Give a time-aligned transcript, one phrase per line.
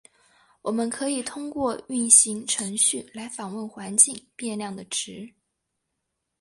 [0.63, 5.35] 我们可以通过运行程序来访问环境变量的值。